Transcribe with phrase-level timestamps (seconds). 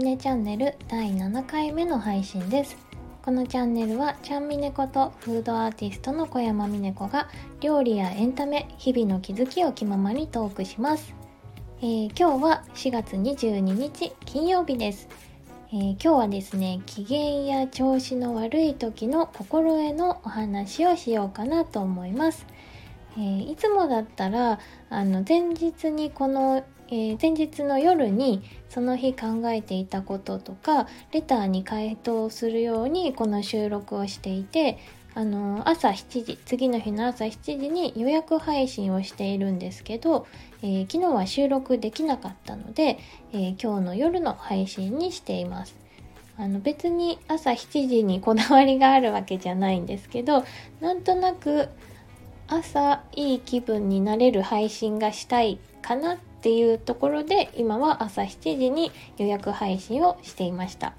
[0.00, 2.74] ミネチャンネル第7回目の配信です。
[3.20, 7.28] このチャンネルはちゃんみねことフードアーティストの小山みね子が
[7.60, 11.14] 料理やエンタメ日々の気づきを気ままにトークします、
[11.82, 15.06] えー、今日は4月22日金曜日です、
[15.70, 22.46] えー、今日はですね機嫌や調子の悪い時の心得のお話をしようかなと思います。
[23.18, 34.78] えー、いつもだったらあの前日にこのえー、前日の夜にその日考えていたこととかレターに回答するようにこの収録をしていて
[35.14, 40.26] あの朝7時次の日の朝7時に予約配信をしているんですけど、
[40.62, 42.98] えー、昨日は収録できなかったので、
[43.32, 45.76] えー、今日の夜の配信にしています。
[46.36, 50.42] あの別に朝7時にこだわりがあるわけじゃないんですけど
[50.80, 51.68] なんとなく
[52.48, 60.94] 朝いい気分になれる配信がしたいかなっっていうところで今は朝7時に予約配信をしていました。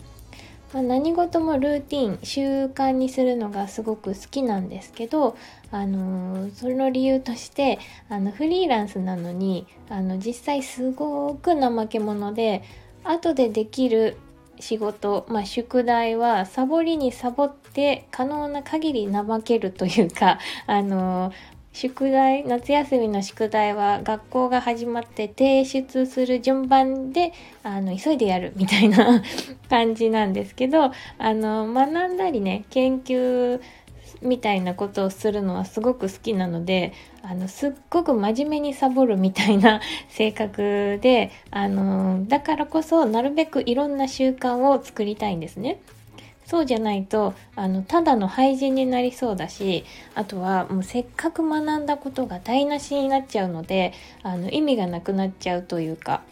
[0.72, 5.36] まあ、何事もルーティン習慣にするのがすごく好きなんですけど、
[5.72, 12.61] あのー、その理由としてあのフリーランスなのにあの実際すごく怠け者で
[13.03, 14.16] 後でできる
[14.59, 21.33] 仕事、まあ、宿題はサボりにサボって可能な限り怠けるというか、あの、
[21.73, 27.31] 宿題夏休みの宿題は学校が始まって提出する順番で
[27.64, 29.23] あの急いでやるみたいな
[29.69, 33.61] 感じなんですけど あの学んだりね研究
[34.22, 45.80] みたいなことをするのはすごく好きなのであのすっごく真面目にサボるみたいな性格であのだからこそなるべくいろんな習慣を作りたいんですね。
[46.52, 49.85] そうじゃないとあのただの廃人になりそうだし
[50.16, 56.23] あとはもうせっかく学んだことが台無しになっちゃうのであの意味がなくなっちゃうというか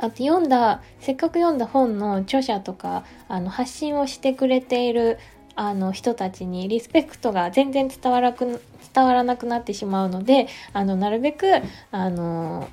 [0.00, 5.18] あと読んだせっかく読んだ本の著者とかあの発信をしてくれている
[5.54, 8.62] あの人たちにリスペクトが全然伝わらく
[8.94, 11.46] 伝わらなくなってしまうのであのなるべく
[11.90, 12.70] あの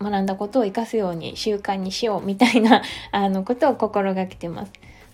[0.00, 4.72] 学んだことを生かすように習慣にしようみたいなあのことを心がけてます。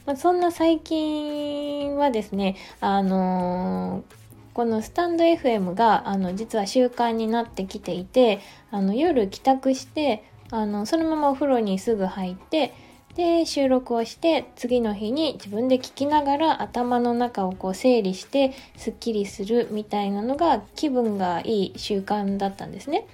[0.08, 4.14] まあ、そんな最近はですね、あのー
[4.54, 8.40] このスタンド FM があの実は習慣になってきていて
[8.72, 12.74] あの夜帰宅してあのそのままお風呂にすぐ入って
[13.14, 23.06] で収録をして次の日に自分で聞きながら頭の中をこう整理してすっきりするみたいなのが気分がいい習慣だったんですね。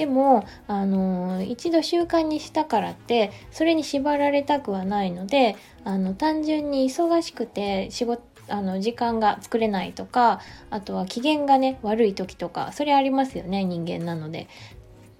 [0.00, 10.40] でも、あの一度習慣にしたからってそれに縛られたくはないのであの単純に忙しくて仕事あの時間が作れないとか
[10.70, 14.48] あとは機嫌がね悪い時とかそれありますよね人間なので。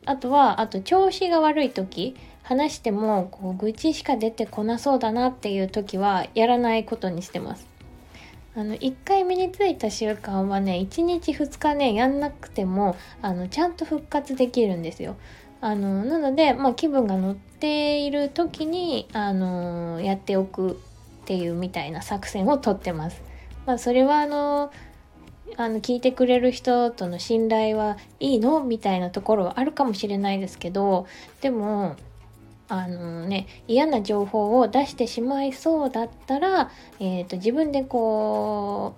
[0.06, 7.68] あとはあと調子が悪い時話してもこう愚痴しか出てこなそうだなっていう時はやらないことにしてます。
[8.54, 15.16] あの1回身についた習慣はね1日2日ねやんなくてもあのちゃんと復活できるんですよ。
[15.60, 20.74] あのなので、まあ、気分が乗っている時にあのやっておくっ
[21.26, 23.22] ていうみたいな作戦をとってます。
[23.66, 24.72] まあ、それはあの
[25.56, 28.64] あの聞いてくれる人との信頼はいいの？
[28.64, 31.06] みたいなところはあるかもしれないですけど
[31.40, 31.96] でも
[32.70, 36.70] あのね嫌な情報を出してしまいそうだったら、
[37.00, 38.94] えーと、自分でこ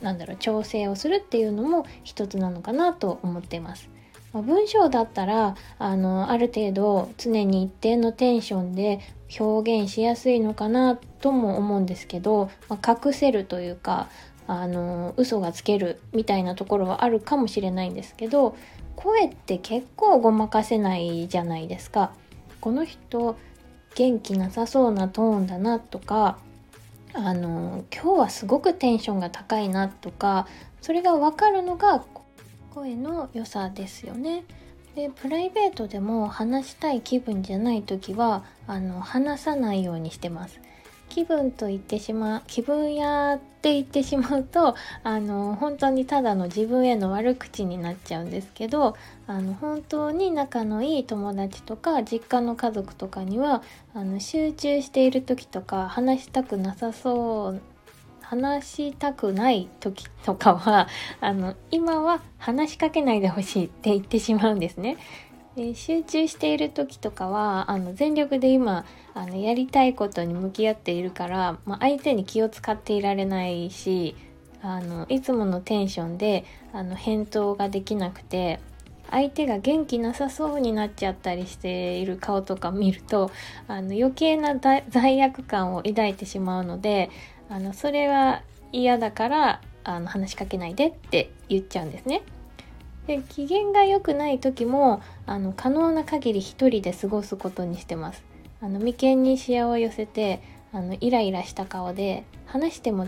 [0.00, 3.88] うなんだろう調整をするっていうのも一つなのかなと思ってます。
[4.32, 9.00] ま、文章だったらあのある程度常に一定のテンションで
[9.40, 14.08] 表現しやすいのかなとも思うんですけど、まあ、隠せるというか
[14.46, 18.56] あの嘘がつけるみたいなところはあるかもしれないんですけど
[18.94, 22.12] 声って結構ごまかせないじゃないですか。
[22.66, 23.38] この人
[23.94, 26.36] 元気なさそうなトーンだなとか
[27.12, 30.48] あの今日はすごくテンションが高いなとか
[30.82, 32.04] それが分かるのが
[32.74, 34.42] 声の良さですよね。
[34.96, 40.58] でプライベートでも話したい気分じゃない時はあの話さないようにしてます。
[41.16, 48.94] 気分と言ってしまう気分屋って言ってしまうとあの本当にただの自分への悪口になっちゃうんですけど
[49.26, 53.62] あの本当に仲のいい友達とか実家の家族とかには
[53.94, 57.62] あの集中している時とか話したくなさそう
[58.20, 60.86] 話したくない時とかは
[61.22, 64.98] あの今は話しかけないでほしいって言ってしまうんですね。
[65.56, 74.14] で集中している時とかはあの全力で今あのやりたいことに向き合っているから、まあ、相手に気を使っていられないし
[74.60, 76.44] あのいつものテンションで
[76.74, 78.60] あの返答ができなくて
[79.10, 83.30] 相手が元気なさそうになっちゃったりしている顔とか見ると
[83.66, 84.56] あの余計な
[84.90, 87.08] 罪悪感を抱いてしまうので
[87.48, 88.42] あのそれは
[88.72, 92.22] 嫌だからあの話しかけないでって言っちゃうんですね。
[93.06, 98.22] で機嫌が良くない時もあの可能な限り一人で過ごすことにしてます。
[98.60, 100.40] あの眉間に視野を寄せて
[100.72, 103.06] あのイライラした顔で話しても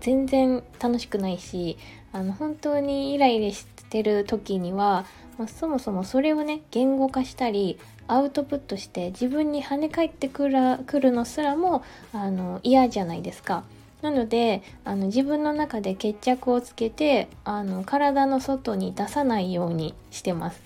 [0.00, 1.78] 全然楽しくないし
[2.12, 5.06] あの本当にイライラしてる時には、
[5.38, 11.82] まあ、そもそもそれをね言語化したりアウトプットして自分に跳ね返ってくるくるのすらも
[12.12, 13.64] あの嫌じゃないですか。
[14.04, 20.62] なのであの自分の中で決着をつけてあの体の外に出さないようにしてます。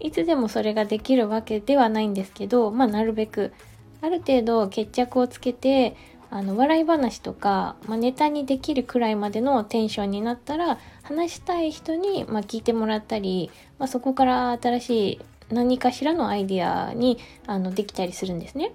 [0.00, 3.52] いつでもそれができるわけではないんですけど、まあ、なるべく
[4.00, 5.94] ある程度決着をつけて
[6.30, 15.20] あの笑い話とか、まあ、ネタにできるくらいまでのテンションになったら話したい人に、まあ、聞いてもらったり、まあ、そこから新しい
[15.50, 18.72] 何かしらのアイディアにあのできたりするんですね。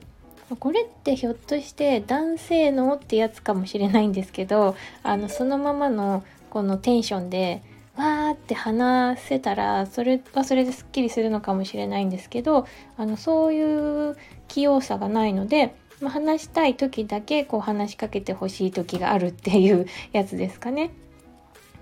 [0.60, 7.64] これってひょっとして男性のってやつかもしれないんですけどあのそのままのこのテンションで
[7.98, 20.92] わーって話せたらそれはそれですっきりするのかもしれないんですけどあのそういう器用さがないので、まあ、話したい時だけこう話しかけてほしい時があるっていうやつですかね。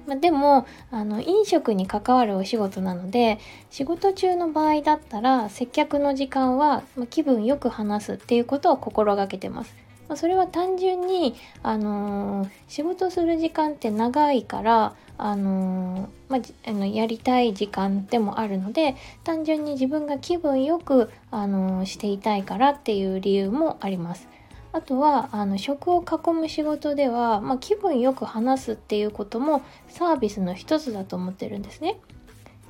[0.07, 3.39] まあ、でもあの飲食に関わるお仕事なので
[3.69, 9.83] 仕事中の場合だったら接客の時間は、気分よく話すっていうことを心がけてます。
[10.07, 24.27] まあ、それは単純に、あのー、仕事する時間って長いから、あのー、まあ、あのやりたい時間でもあるので単純に自分が気分よく、あのー、していたいからっていう理由もあります。
[24.73, 31.99] あとはあの食を囲む仕事では、まあ、気分よく話すっていうこともサービスの一つだと思ってるんですね。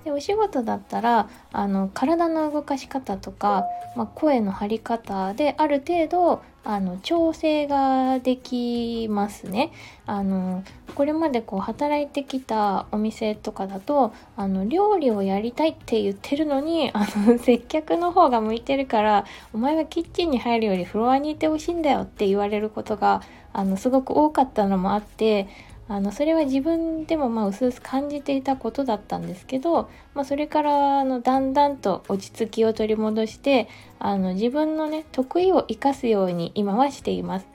[0.04, 3.66] でお仕事だったらあの体の動かし方とか、
[3.96, 9.74] まあ、声の張り方である程度あの調整ができますね。
[10.06, 10.64] あの
[10.96, 23.22] これまでこう働いてきたお店とかだとあの料理をやりたいって言ってるのにあの 接客の方が向いてるからお前はキッチンに入るよりフロアにいてほしいんだよって言われることが
[23.52, 25.48] あのすごく多かったのもあって
[25.88, 33.68] あのそれは自分でもまあ薄々感じていたことだったんですけど、まあ、それからあのだんだんと落ち着きを取り戻して
[34.00, 37.48] あの自分のね得意を生かすように今はしています。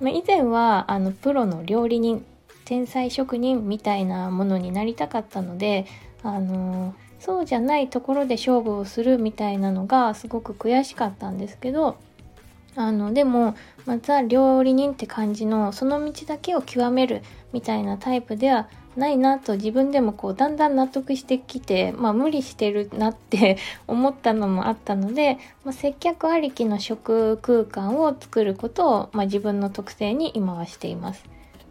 [0.00, 2.24] まあ、以前はあのプロの料理人
[2.64, 5.86] 天才職人みたいなものになりたかったので
[6.22, 11.96] あのそうじゃないところで勝負をするみたいなのがすごく悔しかったんですけど
[12.76, 17.22] あのでも、まあ、ザ料理人って感じのその道だけを極める
[17.52, 23.56] みたいなタイプではないなと自分でもこうだんだん納得してきて、まあ、無理してるなって
[23.86, 31.24] 思ったのもあったので、まあ、接客ありきの食空間を作ることを、まあ、自分の特性に今はしています。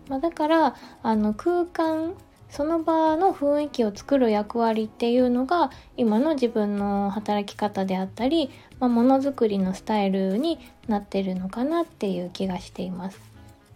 [0.08, 2.14] まあ、だからあの空間
[2.50, 8.50] その場の雰囲気を作る役割っていうのが今の自分の働き方であったり、
[8.80, 13.20] まあ、ものづくりのスタイルになってるのかなっていう気がしています。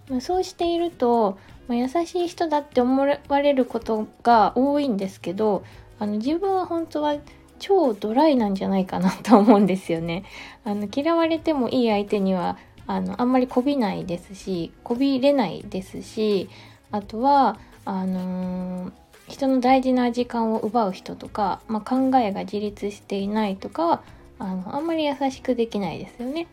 [0.10, 1.38] まあ、そうしていると、
[1.68, 5.64] まあ、優しい人だって思われることが多いんですけど
[5.98, 7.16] あの自分は本当は
[7.60, 10.26] 超ドライなんじゃないかなと思うんですよね。
[10.66, 16.50] あの嫌われてもいい相手にはあのあんまりこびないですしこびれないですし
[16.94, 18.92] あとはあのー、
[19.28, 24.04] 人の大事な時間を奪う人とか、まあ、考えが自立していないとかは
[24.38, 26.48] あのあんまり優しくできないですよね。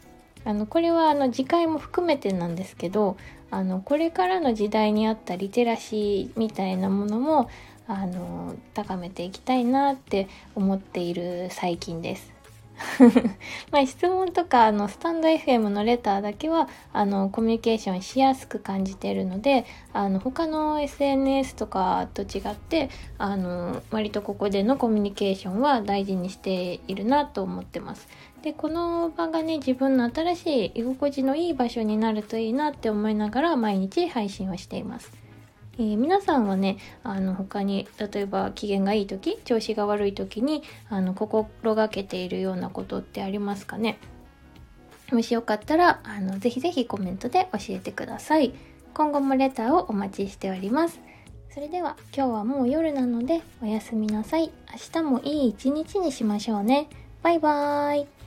[0.44, 3.18] あのこれはあの次回も含めてなんですけど
[3.50, 7.50] あのこれからの時代にあったリテラシーみたいなものも
[7.87, 12.39] あの高めていきたいなって思っている最近です。
[13.70, 28.08] まあ質問とかあのスタンド FM のレターだけはあのコミュニケーションしやすく感じているのであの他の SNS とかと違ってあの割とここでのコミュニケーションは大事にしているなと思ってます。
[28.42, 35.29] でこの場がね自分の新しい居心地のいい場所になるといいなって思いながら毎日配信をしています。
[35.80, 43.99] えー、皆さんはねあの他に例えば機嫌がいい時調子が悪い時にあの心がけているようなことってありますかね？
[45.10, 48.52] もしよかったらあのぜひぜひコメントで教えてください。
[48.92, 51.00] 今後もレターをお待ちしております。
[51.54, 54.52] それでは今日はもう夜なのでおやすみなさい。
[54.70, 56.90] 明日もいい一日にしましょうね。
[57.22, 58.19] バイバーイ。